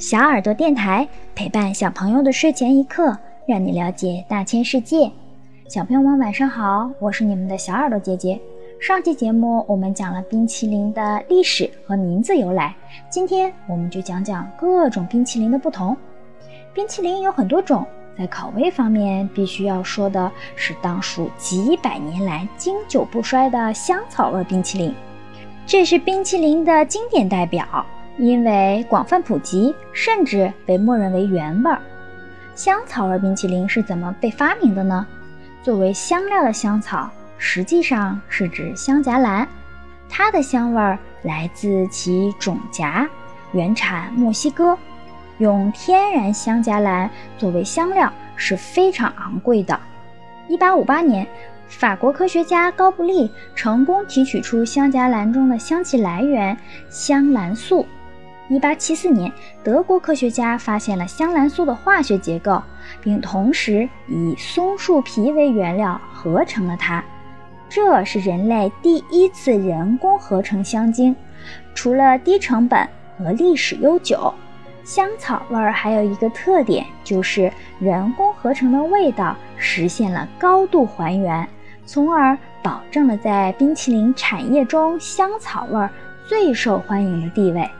[0.00, 3.14] 小耳朵电台陪伴小朋友的睡前一刻，
[3.46, 5.12] 让你了解大千世界。
[5.68, 8.40] 小朋友们晚上好，我是你们的小耳朵姐姐。
[8.80, 12.74] 上期节目我们讲了冰淇淋的历史和名字由来，
[13.10, 15.94] 今天我们就讲讲各种冰淇淋的不同。
[16.72, 17.86] 冰淇淋有很多种，
[18.16, 24.94] 在口味方面必须要说的是当属几百年来经久不衰的香草味冰淇淋，
[25.66, 27.84] 这是冰淇淋的经典代表。
[28.20, 31.80] 因为广泛普及，甚至被默认为原味儿。
[32.54, 35.06] 香草味冰淇淋是怎么被发明的呢？
[35.62, 37.08] 作为香料的香草，
[37.38, 39.48] 实际上是指香荚兰，
[40.06, 43.08] 它的香味儿来自其种荚，
[43.52, 44.76] 原产墨西哥。
[45.38, 47.08] 用天然香荚兰
[47.38, 49.80] 作为香料是非常昂贵的。
[50.46, 51.26] 一八五八年，
[51.68, 56.54] 法国科学家高布利成功提取出香荚兰中的香气来源——
[56.90, 57.86] 香兰素。
[58.50, 59.32] 一八七四年，
[59.62, 62.60] 德国科学家发现了香兰素的化学结构，
[63.00, 67.02] 并同时以松树皮为原料合成了它。
[67.68, 71.14] 这是人类第一次人工合成香精。
[71.76, 74.34] 除了低成本和历史悠久，
[74.82, 81.48] 香草味儿还有一个特点，就是人工合成的味道实现了高度还原，
[81.86, 85.88] 从而保证了在冰淇淋产业中香草味儿
[86.26, 87.70] 最受欢迎的地位。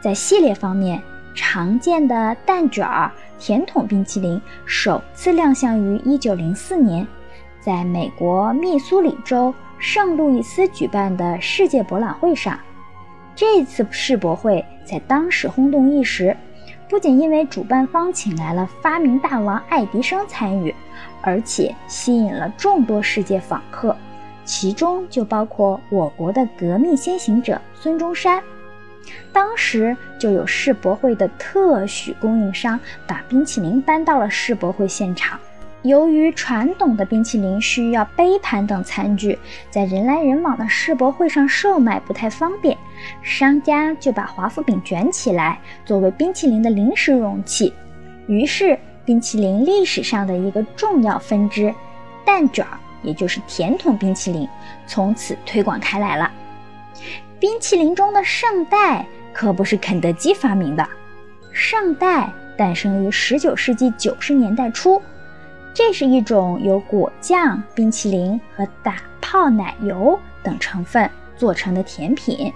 [0.00, 1.02] 在系列方面，
[1.34, 7.06] 常见的蛋卷儿甜筒冰淇淋首次亮相于1904年，
[7.60, 12.58] 在美国密苏里州圣路易斯举办的世界博览会上。
[13.34, 16.36] 这次世博会在当时轰动一时，
[16.88, 20.74] 不仅因为主办方请来了发明大王爱迪生参与，
[21.22, 23.96] 而且吸引了众多世界访客，
[24.44, 28.42] 其中就包括我国的革命先行者孙中山。
[29.32, 35.38] 当时就有世博会的特许供应商把冰淇淋搬到了世博会现场。
[35.82, 39.38] 由于传统的冰淇淋需要杯盘等餐具，
[39.70, 42.76] 在人来人往的世博会上售卖不太方便，
[43.22, 47.72] 商家就把华夫饼卷起来作为冰淇淋的临时容器。
[48.26, 51.72] 于是，冰淇淋历史上的一个重要分支——
[52.26, 54.48] 蛋卷儿，也就是甜筒冰淇淋，
[54.84, 56.30] 从此推广开来了。
[57.40, 60.88] 冰淇淋中的圣代可不是肯德基发明的，
[61.52, 65.00] 圣代诞生于19世纪90年代初，
[65.72, 72.52] 这是一种由果酱、冰淇淋和打泡奶油等成分做成的甜品。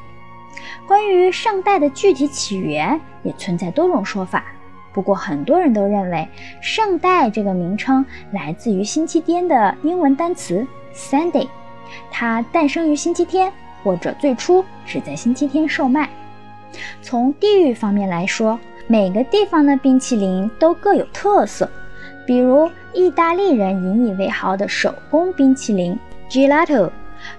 [0.88, 4.44] 关于圣代的具体起源也存在多种说法，
[4.92, 6.28] 不过很多人都认为
[6.60, 11.46] 圣代这个名称来自于星期天的英文单词 Sunday，
[12.10, 13.52] 它诞生于星期天。
[13.82, 16.08] 或者最初只在星期天售卖。
[17.00, 21.68] 从地域方面来说，每个地方的冰淇淋都各有特色。
[22.24, 25.98] 比如意大利人引以为豪的手工冰淇淋
[26.30, 26.90] Gelato，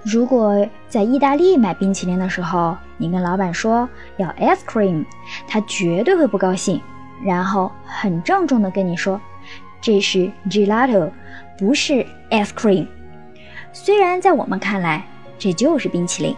[0.04, 3.88] 如果在意大利买冰淇淋的时候，你跟老板说
[4.18, 5.06] 要 ice cream，
[5.48, 6.81] 他绝对会不高兴，
[7.25, 9.20] 然后很郑重的跟你说
[9.81, 11.10] 这是 Gelato，
[11.58, 12.86] 不是 ice cream。
[13.72, 15.06] 虽然在我们看来，
[15.38, 16.36] 这就是冰淇淋，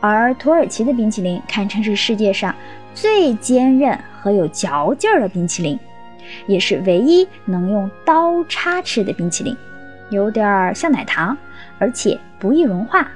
[0.00, 2.54] 而土耳其的冰淇淋堪称是世界上
[2.94, 5.78] 最坚韧和有嚼劲儿的冰淇淋，
[6.46, 9.56] 也是唯一能用刀叉吃的冰淇淋，
[10.10, 11.36] 有点儿像奶糖，
[11.78, 13.08] 而且不易融化。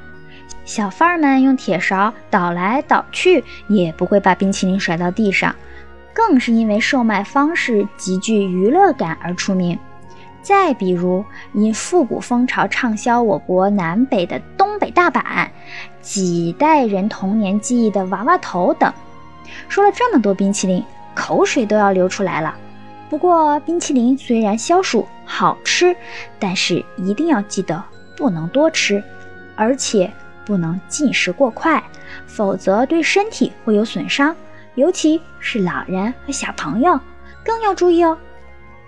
[0.64, 5.54] 小贩们用铁勺倒来倒去也不会把冰淇淋甩到地上，
[6.12, 9.78] 更是因为售卖方式极具娱乐感而出名。
[10.42, 15.50] 再比如，因复古风潮畅销我国南北的东北大板，
[16.00, 18.92] 几代人童年记忆的娃娃头等。
[19.68, 20.82] 说了这么多冰淇淋，
[21.14, 22.54] 口水都要流出来了。
[23.10, 25.96] 不过，冰淇淋虽然消暑好吃，
[26.38, 27.82] 但是一定要记得
[28.16, 29.02] 不能多吃，
[29.56, 30.10] 而且
[30.44, 31.82] 不能进食过快，
[32.26, 34.34] 否则对身体会有损伤，
[34.74, 36.98] 尤其是老人和小朋友
[37.44, 38.16] 更要注意哦。